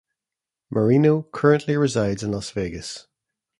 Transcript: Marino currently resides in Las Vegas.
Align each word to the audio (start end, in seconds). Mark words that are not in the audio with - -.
Marino 0.71 1.27
currently 1.31 1.77
resides 1.77 2.23
in 2.23 2.31
Las 2.31 2.49
Vegas. 2.49 3.05